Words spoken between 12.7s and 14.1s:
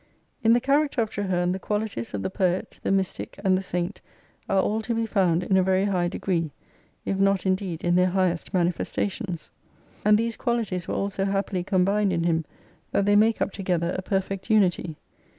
that they make up together a